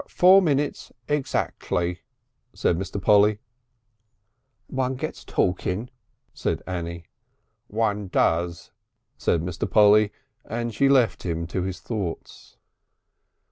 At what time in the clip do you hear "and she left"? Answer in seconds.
10.43-11.21